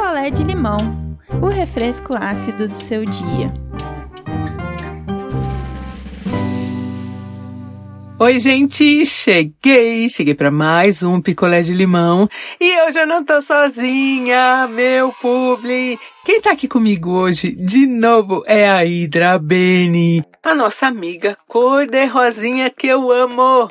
[0.00, 0.78] picolé de limão,
[1.42, 3.52] o refresco ácido do seu dia.
[8.18, 12.26] Oi, gente, cheguei, cheguei para mais um picolé de limão
[12.58, 15.98] e eu não tô sozinha, meu publi.
[16.24, 21.86] Quem tá aqui comigo hoje, de novo, é a Hidra Beni, a nossa amiga cor
[21.86, 23.70] de rosinha que eu amo.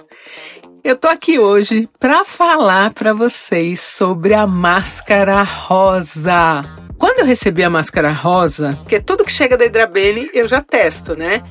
[0.84, 6.64] Eu tô aqui hoje para falar para vocês sobre a máscara rosa.
[6.98, 11.16] Quando eu recebi a máscara rosa, porque tudo que chega da Hidrabene eu já testo,
[11.16, 11.44] né?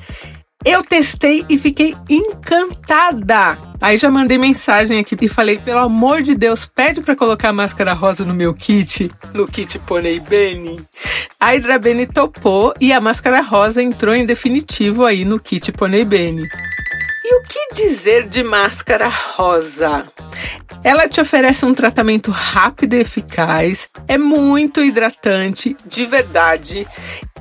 [0.65, 3.57] Eu testei e fiquei encantada.
[3.79, 7.53] Aí já mandei mensagem aqui e falei, pelo amor de Deus, pede para colocar a
[7.53, 10.81] máscara rosa no meu kit, no kit Pony Bene.
[11.39, 16.49] A Hidrabene topou e a máscara rosa entrou em definitivo aí no kit Pony Bene.
[17.49, 20.07] O que dizer de máscara rosa?
[20.83, 26.87] Ela te oferece um tratamento rápido e eficaz, é muito hidratante, de verdade,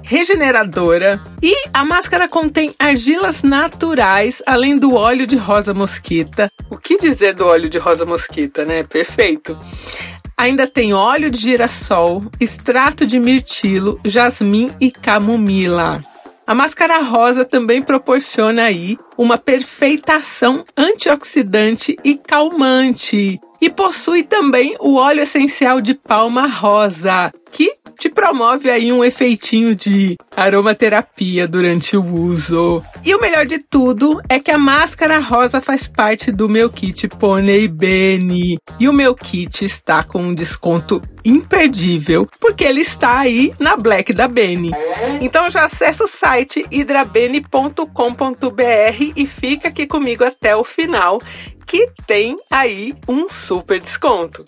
[0.02, 6.50] regeneradora e a máscara contém argilas naturais, além do óleo de rosa mosquita.
[6.70, 8.84] O que dizer do óleo de rosa mosquita, né?
[8.84, 9.58] Perfeito.
[10.38, 16.02] Ainda tem óleo de girassol, extrato de mirtilo, jasmim e camomila.
[16.46, 23.40] A máscara rosa também proporciona aí uma perfeita ação antioxidante e calmante.
[23.60, 29.74] E possui também o óleo essencial de palma rosa, que te promove aí um efeitinho
[29.74, 32.80] de aromaterapia durante o uso.
[33.04, 37.08] E o melhor de tudo é que a máscara rosa faz parte do meu kit
[37.08, 38.56] Pony Bene.
[38.78, 44.12] E o meu kit está com um desconto imperdível, porque ele está aí na Black
[44.12, 44.70] da Bene.
[45.20, 51.20] Então já acessa o site hidrabene.com.br e fica aqui comigo até o final,
[51.66, 54.44] que tem aí um super desconto.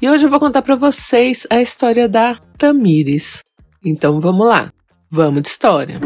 [0.00, 3.44] E hoje eu vou contar para vocês a história da Tamires.
[3.84, 4.72] Então vamos lá,
[5.10, 6.00] vamos de história.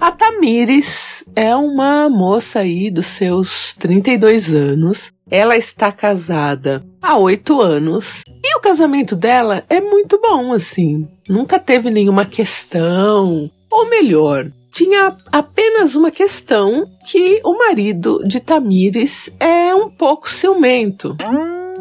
[0.00, 5.12] A Tamires é uma moça aí dos seus 32 anos.
[5.30, 11.06] Ela está casada há oito anos e o casamento dela é muito bom, assim.
[11.28, 19.30] Nunca teve nenhuma questão, ou melhor, tinha apenas uma questão que o marido de Tamires
[19.38, 21.18] é um pouco ciumento.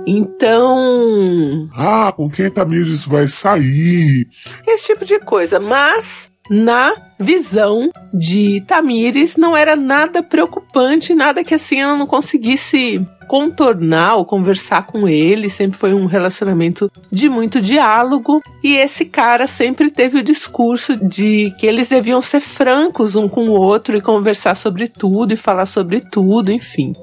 [0.06, 1.70] Então.
[1.74, 4.28] Ah, com quem Tamires vai sair?
[4.68, 5.62] Esse tipo de coisa.
[5.62, 13.06] Mas, na visão de Tamires, não era nada preocupante, nada que assim ela não conseguisse
[13.28, 19.46] contornar ou conversar com ele, sempre foi um relacionamento de muito diálogo, e esse cara
[19.46, 24.02] sempre teve o discurso de que eles deviam ser francos um com o outro e
[24.02, 26.96] conversar sobre tudo e falar sobre tudo, enfim.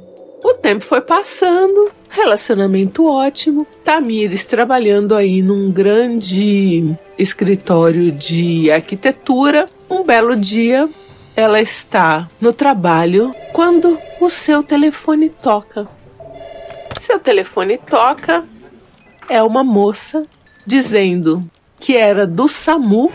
[0.42, 3.66] O tempo foi passando, relacionamento ótimo.
[3.84, 9.68] Tamires trabalhando aí num grande escritório de arquitetura.
[9.88, 10.88] Um belo dia,
[11.36, 15.86] ela está no trabalho quando o seu telefone toca.
[17.06, 18.44] Seu telefone toca.
[19.28, 20.24] É uma moça
[20.66, 21.44] dizendo
[21.78, 23.12] que era do SAMU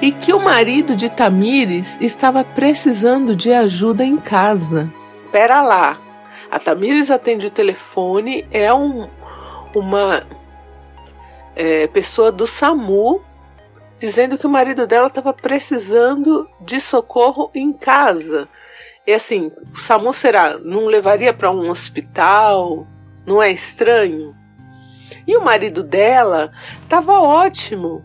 [0.00, 4.90] e que o marido de Tamires estava precisando de ajuda em casa
[5.34, 5.98] pera lá.
[6.54, 9.08] A Tamires atende o telefone, é um,
[9.74, 10.24] uma
[11.56, 13.20] é, pessoa do SAMU
[13.98, 18.48] dizendo que o marido dela estava precisando de socorro em casa.
[19.04, 22.86] E assim, o SAMU será, não levaria para um hospital?
[23.26, 24.32] Não é estranho?
[25.26, 26.52] E o marido dela
[26.84, 28.00] estava ótimo.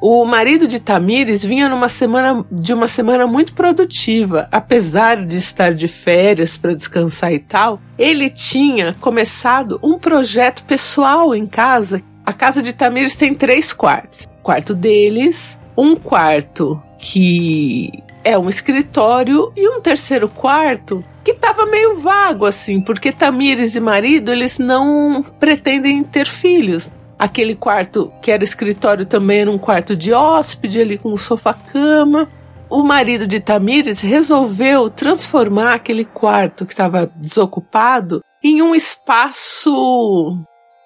[0.00, 5.74] O marido de Tamires vinha numa semana de uma semana muito produtiva, apesar de estar
[5.74, 7.80] de férias para descansar e tal.
[7.98, 12.00] Ele tinha começado um projeto pessoal em casa.
[12.24, 14.28] A casa de Tamires tem três quartos.
[14.38, 17.90] O quarto deles, um quarto que
[18.22, 23.80] é um escritório e um terceiro quarto que estava meio vago assim, porque Tamires e
[23.80, 26.90] marido eles não pretendem ter filhos.
[27.18, 32.28] Aquele quarto que era escritório também era um quarto de hóspede ali com um sofá-cama.
[32.70, 40.38] O marido de Tamires resolveu transformar aquele quarto que estava desocupado em um espaço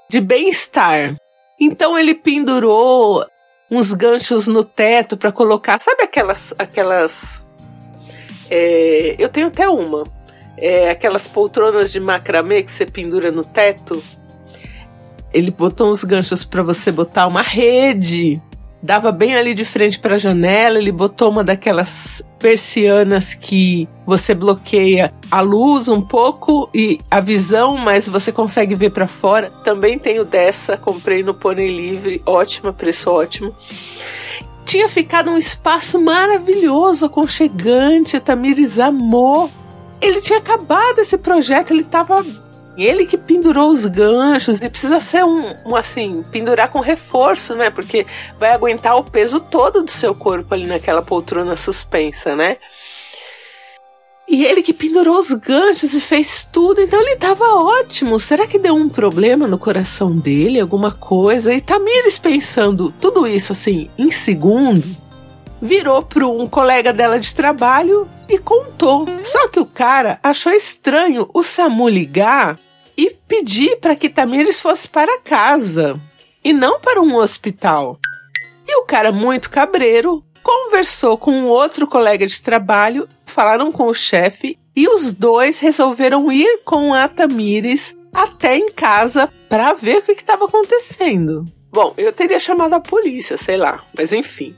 [0.08, 1.16] de bem-estar.
[1.60, 3.26] Então ele pendurou
[3.70, 7.42] uns ganchos no teto para colocar, sabe aquelas aquelas
[8.50, 10.04] é, eu tenho até uma,
[10.58, 14.02] é, aquelas poltronas de macramê que você pendura no teto
[15.32, 18.40] ele botou uns ganchos para você botar uma rede
[18.82, 20.78] dava bem ali de frente para a janela.
[20.78, 27.76] Ele botou uma daquelas persianas que você bloqueia a luz um pouco e a visão,
[27.76, 29.50] mas você consegue ver para fora.
[29.64, 33.54] Também tenho dessa, comprei no Pônei Livre, ótima, preço ótimo.
[34.64, 38.16] Tinha ficado um espaço maravilhoso, aconchegante.
[38.16, 39.50] A Tamires amou.
[40.00, 42.24] Ele tinha acabado esse projeto, ele estava
[42.76, 47.70] ele que pendurou os ganchos e precisa ser um, um, assim, pendurar com reforço, né?
[47.70, 48.06] Porque
[48.38, 52.56] vai aguentar o peso todo do seu corpo ali naquela poltrona suspensa, né?
[54.28, 58.18] E ele que pendurou os ganchos e fez tudo, então ele tava ótimo.
[58.18, 61.52] Será que deu um problema no coração dele, alguma coisa?
[61.52, 65.10] E Tamires pensando tudo isso assim em segundos,
[65.60, 69.06] virou para um colega dela de trabalho e contou.
[69.22, 72.58] Só que o cara achou estranho o Samu ligar
[72.96, 76.00] e pedir para que Tamires fosse para casa
[76.44, 77.98] e não para um hospital.
[78.66, 83.94] E o cara, muito cabreiro, conversou com um outro colega de trabalho, falaram com o
[83.94, 90.02] chefe e os dois resolveram ir com a Tamires até em casa para ver o
[90.02, 91.44] que estava acontecendo.
[91.70, 94.54] Bom, eu teria chamado a polícia, sei lá, mas enfim.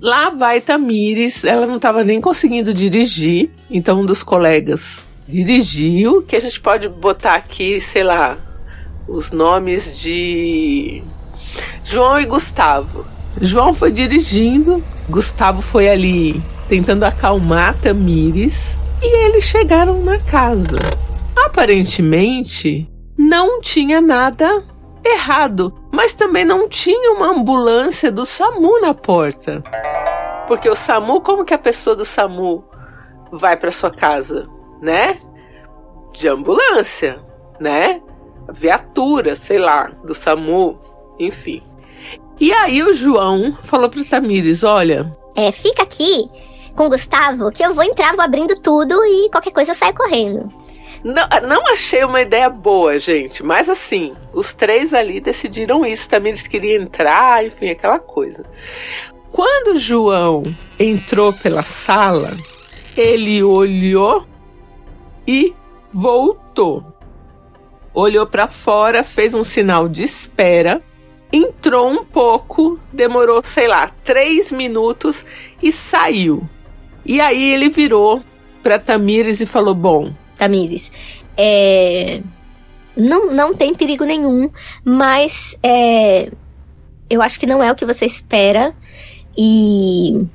[0.00, 6.36] Lá vai Tamires, ela não estava nem conseguindo dirigir, então um dos colegas dirigiu, que
[6.36, 8.36] a gente pode botar aqui, sei lá,
[9.08, 11.02] os nomes de
[11.84, 13.04] João e Gustavo.
[13.40, 20.76] João foi dirigindo, Gustavo foi ali tentando acalmar Tamires e eles chegaram na casa.
[21.36, 24.64] Aparentemente, não tinha nada
[25.04, 29.62] errado, mas também não tinha uma ambulância do SAMU na porta.
[30.48, 32.64] Porque o SAMU, como que a pessoa do SAMU
[33.30, 34.48] vai para sua casa,
[34.80, 35.20] né?
[36.12, 37.20] De ambulância,
[37.60, 38.00] né?
[38.52, 40.78] Viatura, sei lá, do SAMU,
[41.18, 41.62] enfim.
[42.38, 46.30] E aí o João falou pro Tamires, olha, é, fica aqui
[46.74, 49.94] com o Gustavo que eu vou entrar, vou abrindo tudo e qualquer coisa eu saio
[49.94, 50.52] correndo.
[51.02, 53.42] Não, não achei uma ideia boa, gente.
[53.42, 56.08] Mas assim, os três ali decidiram isso.
[56.08, 58.44] Também eles queriam entrar, enfim, aquela coisa.
[59.30, 60.42] Quando o João
[60.78, 62.30] entrou pela sala,
[62.96, 64.26] ele olhou
[65.26, 65.54] e
[65.92, 66.84] voltou.
[67.92, 70.82] Olhou para fora, fez um sinal de espera,
[71.32, 75.24] entrou um pouco, demorou, sei lá, três minutos
[75.62, 76.48] e saiu.
[77.04, 78.22] E aí ele virou
[78.62, 80.92] para Tamires e falou: Bom, Tamires,
[81.36, 82.20] é,
[82.96, 84.50] não, não tem perigo nenhum,
[84.84, 86.30] mas é,
[87.08, 88.74] eu acho que não é o que você espera
[89.36, 90.26] e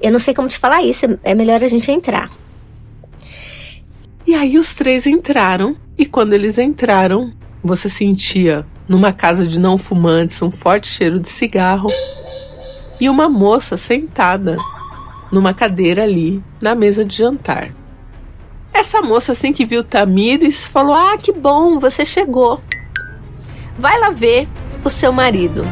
[0.00, 2.30] eu não sei como te falar isso, é melhor a gente entrar.
[4.32, 9.76] E aí os três entraram, e quando eles entraram, você sentia numa casa de não
[9.76, 11.88] fumantes um forte cheiro de cigarro
[12.98, 14.56] e uma moça sentada
[15.30, 17.74] numa cadeira ali na mesa de jantar.
[18.72, 22.58] Essa moça, assim que viu Tamires, falou: Ah, que bom, você chegou.
[23.76, 24.48] Vai lá ver
[24.82, 25.62] o seu marido.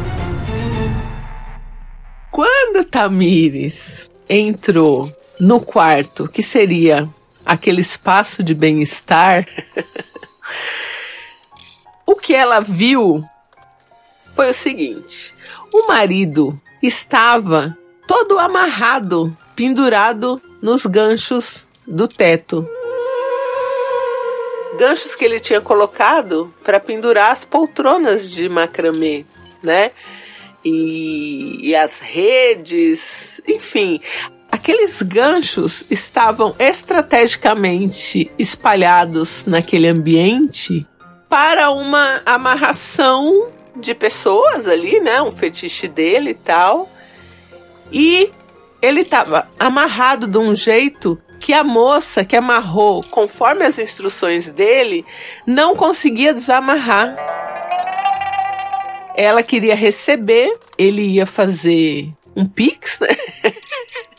[2.30, 5.10] Quando Tamires entrou
[5.40, 7.08] no quarto, que seria
[7.50, 9.44] aquele espaço de bem-estar,
[12.06, 13.24] o que ela viu
[14.36, 15.34] foi o seguinte:
[15.74, 17.76] o marido estava
[18.06, 22.66] todo amarrado, pendurado nos ganchos do teto
[24.78, 29.26] ganchos que ele tinha colocado para pendurar as poltronas de macramê,
[29.62, 29.90] né?
[30.64, 34.00] E, e as redes, enfim.
[34.50, 40.86] Aqueles ganchos estavam estrategicamente espalhados naquele ambiente
[41.28, 45.22] para uma amarração de pessoas ali, né?
[45.22, 46.90] Um fetiche dele e tal.
[47.92, 48.30] E
[48.82, 55.04] ele estava amarrado de um jeito que a moça que amarrou conforme as instruções dele
[55.46, 57.16] não conseguia desamarrar.
[59.16, 63.16] Ela queria receber, ele ia fazer um pix, né?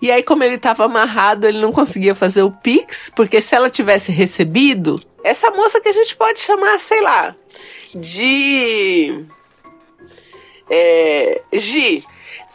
[0.00, 3.68] E aí, como ele estava amarrado, ele não conseguia fazer o Pix, porque se ela
[3.68, 7.34] tivesse recebido, essa moça que a gente pode chamar, sei lá,
[7.94, 9.24] de.
[10.70, 12.04] É, Gi,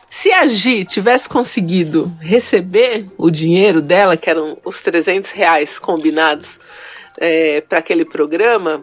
[0.10, 6.58] se a Gi tivesse conseguido receber o dinheiro dela, que eram os 300 reais combinados
[7.18, 8.82] é, para aquele programa,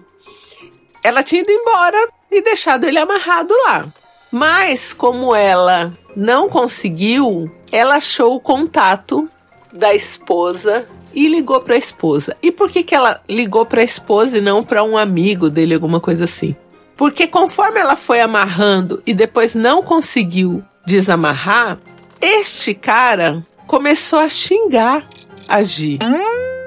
[1.03, 3.89] ela tinha ido embora e deixado ele amarrado lá.
[4.33, 9.29] Mas, como ela não conseguiu, ela achou o contato
[9.71, 12.35] da esposa e ligou para a esposa.
[12.43, 15.75] E por que, que ela ligou para a esposa e não para um amigo dele,
[15.75, 16.57] alguma coisa assim?
[16.97, 21.79] Porque conforme ela foi amarrando e depois não conseguiu desamarrar,
[22.21, 25.05] este cara começou a xingar
[25.49, 25.99] a Gi.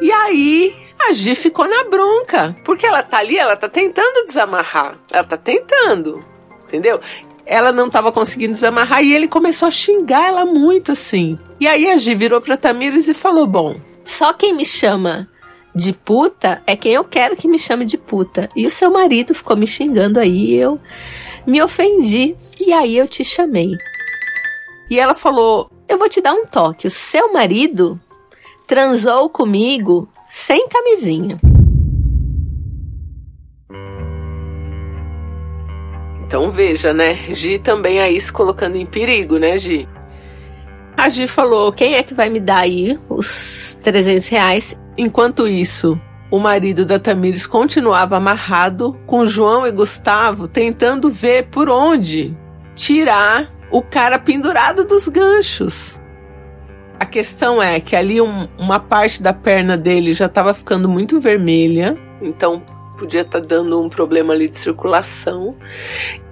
[0.01, 0.75] E aí
[1.07, 2.55] a Gi ficou na bronca.
[2.63, 4.95] Porque ela tá ali, ela tá tentando desamarrar.
[5.12, 6.24] Ela tá tentando.
[6.67, 7.00] Entendeu?
[7.46, 11.38] Ela não tava conseguindo desamarrar e ele começou a xingar ela muito assim.
[11.60, 15.28] E aí a Gi virou pra Tamires e falou: Bom, só quem me chama
[15.75, 18.50] de puta é quem eu quero que me chame de puta.
[18.56, 20.80] E o seu marido ficou me xingando aí eu
[21.46, 22.36] me ofendi.
[22.60, 23.72] E aí eu te chamei.
[24.90, 26.88] E ela falou: Eu vou te dar um toque.
[26.88, 28.00] O seu marido
[28.66, 31.40] transou comigo sem camisinha.
[36.27, 37.34] Então veja, né?
[37.34, 39.88] Gi também aí se colocando em perigo, né, Gi?
[40.98, 44.79] A Gi falou: quem é que vai me dar aí os 300 reais?
[44.98, 46.00] Enquanto isso,
[46.32, 52.36] o marido da Tamires continuava amarrado, com João e Gustavo tentando ver por onde
[52.74, 56.01] tirar o cara pendurado dos ganchos.
[57.00, 61.20] A questão é que ali um, uma parte da perna dele já estava ficando muito
[61.20, 62.63] vermelha, então
[62.98, 65.56] podia estar tá dando um problema ali de circulação.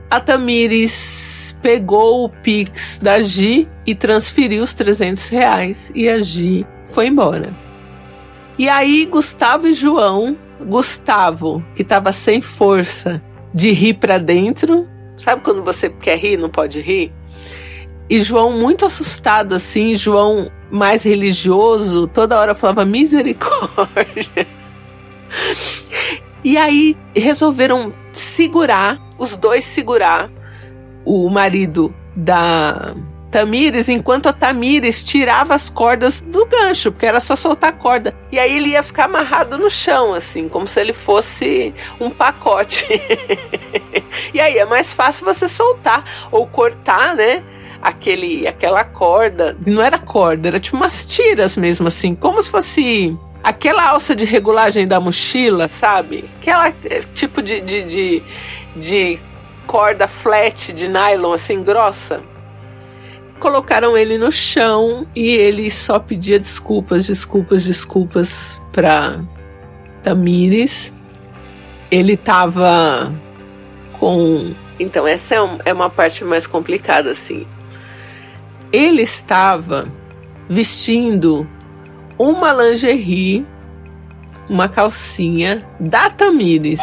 [0.10, 6.66] A Tamires pegou o Pix da Gi e transferiu os 300 reais e a Gi
[6.86, 7.54] foi embora.
[8.58, 15.42] E aí Gustavo e João, Gustavo, que estava sem força de rir para dentro, sabe
[15.42, 17.12] quando você quer rir, não pode rir?
[18.10, 24.48] E João muito assustado assim, João mais religioso, toda hora falava misericórdia.
[26.44, 30.30] E aí resolveram segurar, os dois segurar
[31.06, 32.96] o marido da
[33.34, 38.14] Tamires, enquanto a Tamires tirava as cordas do gancho, porque era só soltar a corda.
[38.32, 42.86] E aí ele ia ficar amarrado no chão, assim, como se ele fosse um pacote.
[44.32, 47.44] e aí é mais fácil você soltar ou cortar, né?
[47.82, 49.58] Aquele, aquela corda.
[49.66, 54.26] Não era corda, era tipo umas tiras mesmo, assim, como se fosse aquela alça de
[54.26, 56.30] regulagem da mochila, sabe?
[56.40, 58.24] Aquela eh, tipo de, de, de,
[58.76, 59.20] de
[59.68, 62.22] corda flat de nylon, assim, grossa
[63.44, 69.20] colocaram ele no chão e ele só pedia desculpas, desculpas, desculpas pra
[70.02, 70.94] Tamires.
[71.92, 73.14] Ele tava
[74.00, 74.54] com.
[74.80, 77.46] Então, essa é, é uma parte mais complicada, assim.
[78.72, 79.90] Ele estava
[80.48, 81.46] vestindo
[82.30, 83.46] uma lingerie,
[84.50, 86.82] uma calcinha da Tamires.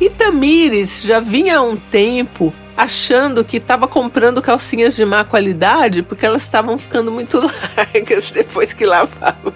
[0.00, 6.02] E Tamires já vinha há um tempo achando que estava comprando calcinhas de má qualidade
[6.02, 7.40] porque elas estavam ficando muito
[7.76, 9.54] largas depois que lavava.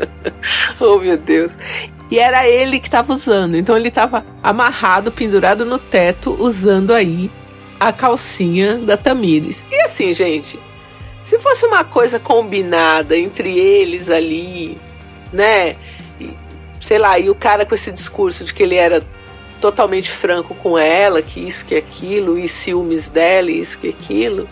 [0.80, 1.52] oh meu Deus.
[2.10, 3.56] E era ele que estava usando.
[3.56, 7.30] Então ele estava amarrado, pendurado no teto, usando aí
[7.78, 9.66] a calcinha da Tamires.
[9.70, 10.58] E assim, gente,
[11.38, 14.76] se fosse uma coisa combinada entre eles ali,
[15.32, 15.74] né?
[16.86, 19.00] Sei lá, e o cara com esse discurso de que ele era
[19.60, 24.46] totalmente franco com ela, que isso, que aquilo, e ciúmes dela, e isso, que aquilo,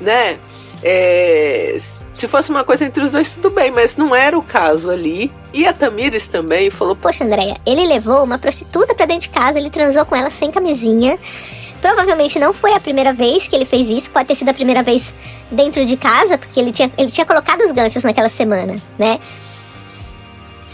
[0.00, 0.38] né?
[0.82, 1.80] É,
[2.14, 5.32] se fosse uma coisa entre os dois, tudo bem, mas não era o caso ali.
[5.52, 9.58] E a Tamires também falou: Poxa, Andréia, ele levou uma prostituta pra dentro de casa,
[9.58, 11.18] ele transou com ela sem camisinha.
[11.82, 14.84] Provavelmente não foi a primeira vez que ele fez isso, pode ter sido a primeira
[14.84, 15.12] vez
[15.50, 19.18] dentro de casa, porque ele tinha, ele tinha colocado os ganchos naquela semana, né?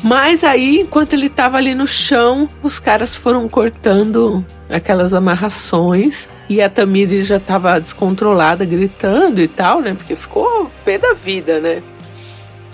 [0.05, 6.29] Mas aí, enquanto ele estava ali no chão, os caras foram cortando aquelas amarrações.
[6.49, 9.95] E a Tamires já estava descontrolada, gritando e tal, né?
[9.95, 11.83] Porque ficou pé da vida, né?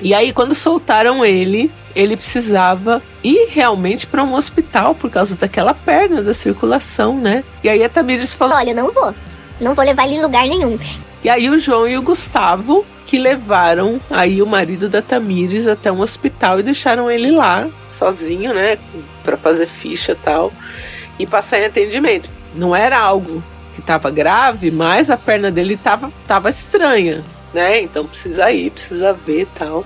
[0.01, 5.73] E aí, quando soltaram ele, ele precisava ir realmente para um hospital por causa daquela
[5.73, 7.45] perna da circulação, né?
[7.63, 9.15] E aí a Tamires falou: Olha, não vou.
[9.61, 10.79] Não vou levar ele em lugar nenhum.
[11.23, 15.93] E aí o João e o Gustavo que levaram aí o marido da Tamires até
[15.93, 18.79] um hospital e deixaram ele lá, sozinho, né,
[19.23, 20.53] para fazer ficha e tal,
[21.19, 22.29] e passar em atendimento.
[22.55, 23.43] Não era algo
[23.75, 27.23] que estava grave, mas a perna dele estava tava estranha,
[27.55, 27.81] né?
[27.81, 29.85] Então precisa ir, precisa ver tal.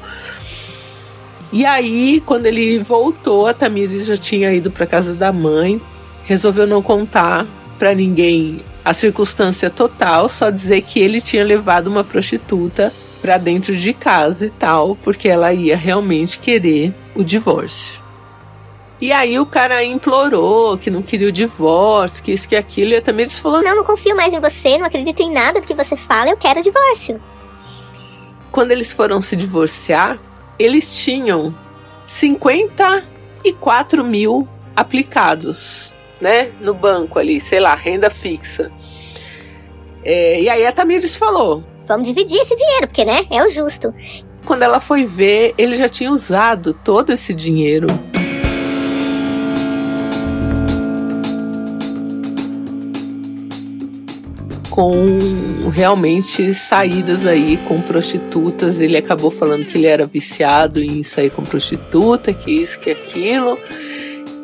[1.53, 5.81] E aí, quando ele voltou, a Tamires já tinha ido para casa da mãe,
[6.25, 7.47] resolveu não contar
[7.79, 13.75] para ninguém a circunstância total, só dizer que ele tinha levado uma prostituta para dentro
[13.75, 18.01] de casa e tal, porque ela ia realmente querer o divórcio.
[19.01, 22.97] E aí o cara implorou que não queria o divórcio, que isso que aquilo, e
[22.97, 25.75] a Tamires falou: Não, não confio mais em você, não acredito em nada do que
[25.75, 27.21] você fala, eu quero o divórcio.
[28.59, 30.19] Quando eles foram se divorciar,
[30.59, 31.57] eles tinham
[32.09, 38.73] 54 mil aplicados né, no banco ali, sei lá, renda fixa.
[40.05, 43.95] É, e aí a Tamires falou: Vamos dividir esse dinheiro, porque, né, é o justo.
[44.45, 47.87] Quando ela foi ver, ele já tinha usado todo esse dinheiro.
[54.71, 58.81] Com realmente saídas aí com prostitutas.
[58.81, 63.59] Ele acabou falando que ele era viciado em sair com prostituta, que isso, que aquilo.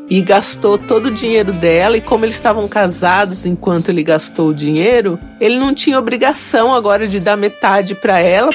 [0.09, 4.55] E gastou todo o dinheiro dela, e como eles estavam casados enquanto ele gastou o
[4.55, 8.51] dinheiro, ele não tinha obrigação agora de dar metade para ela.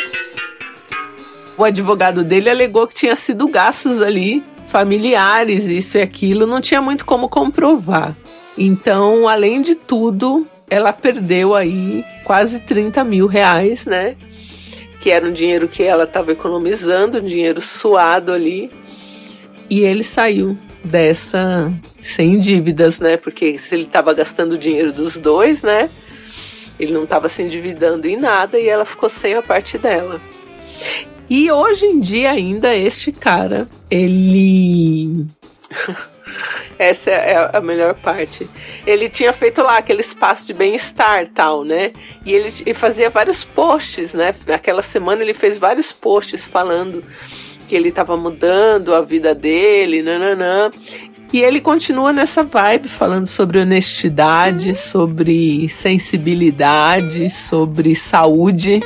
[1.57, 6.81] O advogado dele alegou que tinha sido gastos ali familiares, isso e aquilo, não tinha
[6.81, 8.15] muito como comprovar.
[8.57, 14.15] Então, além de tudo, ela perdeu aí quase 30 mil reais, né?
[15.01, 18.69] Que era um dinheiro que ela estava economizando, um dinheiro suado ali.
[19.69, 21.71] E ele saiu dessa
[22.01, 23.17] sem dívidas, né?
[23.17, 25.89] Porque se ele estava gastando o dinheiro dos dois, né?
[26.79, 30.19] Ele não estava se endividando em nada e ela ficou sem a parte dela.
[31.29, 35.25] E hoje em dia ainda este cara, ele
[36.77, 38.49] Essa é a melhor parte.
[38.85, 41.91] Ele tinha feito lá aquele espaço de bem-estar tal, né?
[42.25, 44.33] E ele, ele fazia vários posts, né?
[44.47, 47.03] Naquela semana ele fez vários posts falando
[47.67, 50.71] que ele estava mudando a vida dele, nananã.
[51.31, 58.79] E ele continua nessa vibe, falando sobre honestidade, sobre sensibilidade, sobre saúde.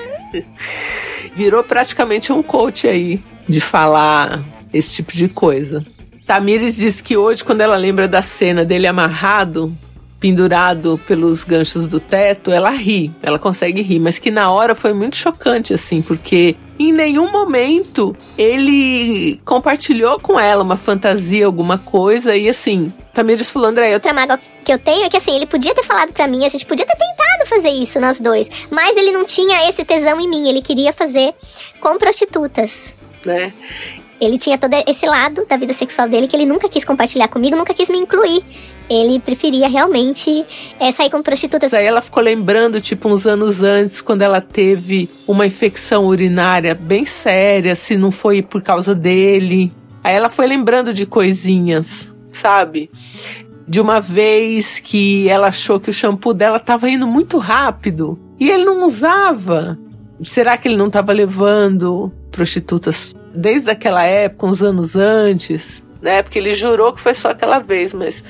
[1.34, 4.44] Virou praticamente um coach aí de falar
[4.74, 5.86] esse tipo de coisa.
[6.26, 9.76] Tamires diz que hoje, quando ela lembra da cena dele amarrado,
[10.24, 14.94] pendurado pelos ganchos do teto, ela ri, ela consegue rir, mas que na hora foi
[14.94, 22.38] muito chocante, assim, porque em nenhum momento ele compartilhou com ela uma fantasia, alguma coisa,
[22.38, 25.76] e assim, Tamires falou, André, Outra mágoa que eu tenho é que assim, ele podia
[25.76, 29.12] ter falado para mim, a gente podia ter tentado fazer isso, nós dois, mas ele
[29.12, 31.34] não tinha esse tesão em mim, ele queria fazer
[31.82, 32.96] com prostitutas.
[33.26, 33.52] Né?
[34.24, 37.58] Ele tinha todo esse lado da vida sexual dele que ele nunca quis compartilhar comigo,
[37.58, 38.42] nunca quis me incluir.
[38.90, 40.46] Ele preferia realmente
[40.80, 41.74] é, sair com prostitutas.
[41.74, 47.06] Aí ela ficou lembrando, tipo, uns anos antes, quando ela teve uma infecção urinária bem
[47.06, 49.74] séria, se não foi por causa dele.
[50.02, 52.90] Aí ela foi lembrando de coisinhas, sabe?
[53.68, 58.50] De uma vez que ela achou que o shampoo dela estava indo muito rápido e
[58.50, 59.78] ele não usava.
[60.22, 66.22] Será que ele não estava levando prostitutas desde aquela época, uns anos antes, né?
[66.22, 68.22] Porque ele jurou que foi só aquela vez, mas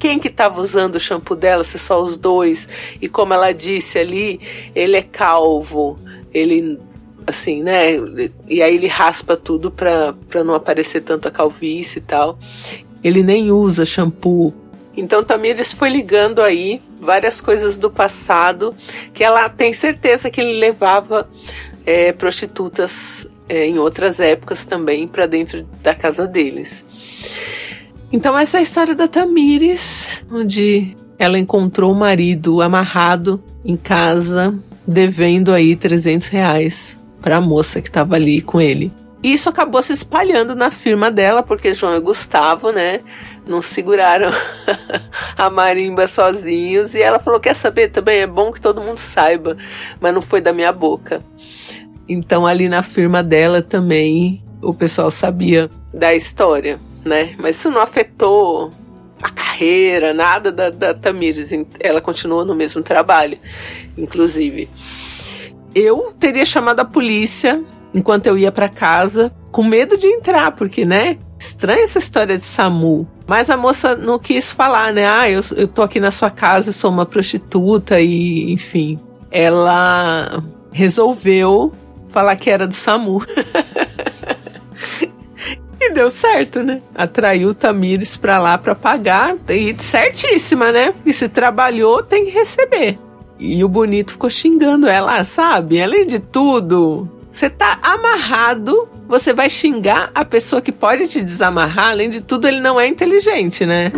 [0.00, 2.66] quem que estava usando o shampoo dela, se só os dois?
[3.00, 4.40] E como ela disse ali,
[4.74, 5.96] ele é calvo,
[6.34, 6.76] ele
[7.24, 7.92] assim, né?
[8.48, 12.36] E aí ele raspa tudo pra, pra não aparecer tanta calvície e tal.
[13.02, 14.52] Ele nem usa shampoo.
[14.96, 18.74] Então Tamires foi ligando aí várias coisas do passado
[19.14, 21.30] que ela tem certeza que ele levava
[21.86, 26.84] é, prostitutas é, em outras épocas também para dentro da casa deles.
[28.12, 34.54] Então essa é a história da Tamires, onde ela encontrou o marido amarrado em casa,
[34.86, 38.92] devendo aí 300 reais para a moça que estava ali com ele.
[39.22, 43.00] E isso acabou se espalhando na firma dela, porque João e Gustavo, né,
[43.46, 44.30] não seguraram
[45.36, 46.94] a marimba sozinhos.
[46.94, 48.20] E ela falou: Quer saber também?
[48.20, 49.56] É bom que todo mundo saiba,
[50.00, 51.22] mas não foi da minha boca.
[52.12, 57.36] Então, ali na firma dela também, o pessoal sabia da história, né?
[57.38, 58.68] Mas isso não afetou
[59.22, 61.50] a carreira, nada da, da Tamires.
[61.78, 63.38] Ela continua no mesmo trabalho,
[63.96, 64.68] inclusive.
[65.72, 67.62] Eu teria chamado a polícia
[67.94, 71.16] enquanto eu ia para casa, com medo de entrar, porque, né?
[71.38, 73.08] Estranha essa história de SAMU.
[73.24, 75.06] Mas a moça não quis falar, né?
[75.06, 78.98] Ah, eu, eu tô aqui na sua casa, sou uma prostituta e, enfim.
[79.30, 80.42] Ela
[80.72, 81.72] resolveu
[82.10, 83.24] falar que era do SAMU.
[85.80, 86.82] e deu certo, né?
[86.94, 89.36] Atraiu Tamires pra lá pra pagar.
[89.48, 90.92] E certíssima, né?
[91.06, 92.98] E se trabalhou, tem que receber.
[93.38, 95.80] E o bonito ficou xingando ela, sabe?
[95.80, 101.92] Além de tudo, você tá amarrado, você vai xingar a pessoa que pode te desamarrar.
[101.92, 103.90] Além de tudo, ele não é inteligente, né?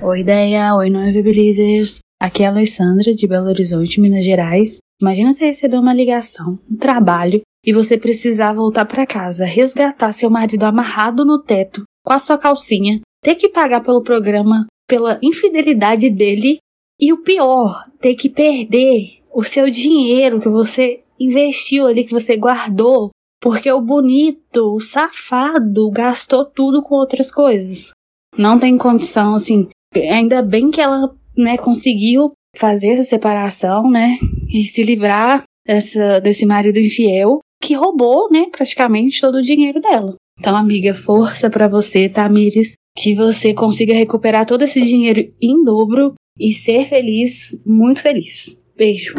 [0.00, 0.74] Oi, ideia.
[0.74, 2.00] Oi, Noive Belizers.
[2.20, 4.78] Aqui é a Alessandra, de Belo Horizonte, Minas Gerais.
[5.02, 10.30] Imagina você receber uma ligação no trabalho e você precisar voltar para casa, resgatar seu
[10.30, 16.08] marido amarrado no teto com a sua calcinha, ter que pagar pelo programa pela infidelidade
[16.08, 16.58] dele
[17.00, 22.36] e o pior, ter que perder o seu dinheiro que você investiu ali, que você
[22.36, 23.10] guardou,
[23.40, 27.90] porque o bonito, o safado, gastou tudo com outras coisas.
[28.36, 34.16] Não tem condição, assim, Ainda bem que ela, né, conseguiu fazer essa separação, né,
[34.52, 40.14] e se livrar dessa, desse marido infiel que roubou, né, praticamente todo o dinheiro dela.
[40.38, 46.14] Então, amiga, força para você, Tamires, que você consiga recuperar todo esse dinheiro em dobro
[46.38, 48.56] e ser feliz, muito feliz.
[48.76, 49.14] Beijo.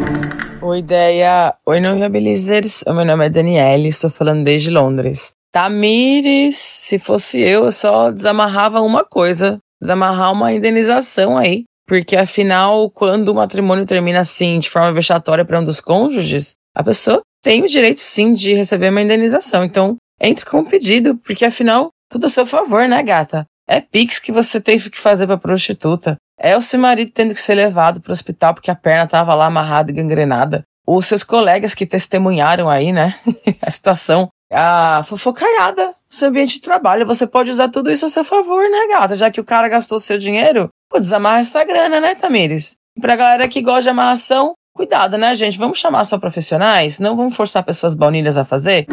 [0.60, 1.54] Oi, ideia.
[1.66, 2.82] Oi, não viabilizers.
[2.86, 5.32] O meu nome é Daniele, estou falando desde Londres.
[5.52, 11.64] Tamires, se fosse eu, eu só desamarrava uma coisa: desamarrar uma indenização aí.
[11.86, 16.82] Porque afinal, quando o matrimônio termina assim, de forma vexatória para um dos cônjuges, a
[16.82, 19.64] pessoa tem o direito sim de receber uma indenização.
[19.64, 23.44] Então, entre com o pedido, porque afinal, tudo a seu favor, né, gata?
[23.68, 26.16] É Pix que você teve que fazer pra prostituta.
[26.38, 29.46] É o seu marido tendo que ser levado pro hospital porque a perna tava lá
[29.46, 30.62] amarrada e gangrenada.
[30.86, 33.14] Os seus colegas que testemunharam aí, né,
[33.60, 34.28] a situação.
[34.50, 37.06] A fofocaiada seu ambiente de trabalho.
[37.06, 39.14] Você pode usar tudo isso a seu favor, né, gata?
[39.14, 42.76] Já que o cara gastou seu dinheiro, pô, desamarra essa grana, né, Tamires?
[43.00, 45.58] Pra galera que gosta de amarração, cuidado, né, gente?
[45.58, 47.00] Vamos chamar só profissionais?
[47.00, 48.86] Não vamos forçar pessoas baunilhas a fazer?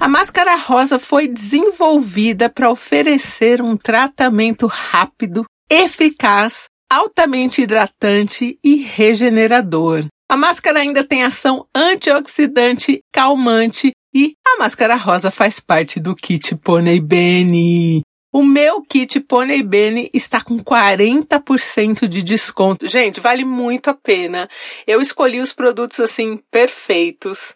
[0.00, 10.06] A máscara rosa foi desenvolvida para oferecer um tratamento rápido, eficaz, altamente hidratante e regenerador.
[10.30, 16.56] A máscara ainda tem ação antioxidante, calmante e a máscara rosa faz parte do kit
[16.56, 18.00] Pony Bene.
[18.36, 22.86] O meu kit Pony Bene está com 40% de desconto.
[22.86, 24.46] Gente, vale muito a pena.
[24.86, 27.54] Eu escolhi os produtos assim perfeitos.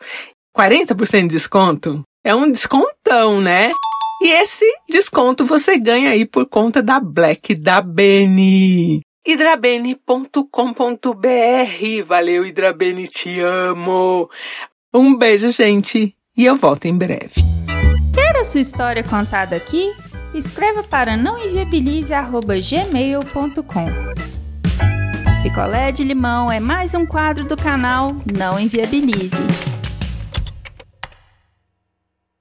[0.56, 2.02] 40% de desconto?
[2.24, 3.72] É um descontão, né?
[4.22, 9.02] E esse desconto você ganha aí por conta da Black da Beni.
[9.26, 12.06] hidrabene.com.br.
[12.06, 14.30] Valeu, Hidrabene, te amo.
[14.94, 17.34] Um beijo, gente, e eu volto em breve.
[18.14, 19.92] Quer a sua história contada aqui?
[20.34, 23.86] Escreva para nãoenviabilize@gmail.com.
[25.42, 29.69] Picolé de limão é mais um quadro do canal Não Enviabilize.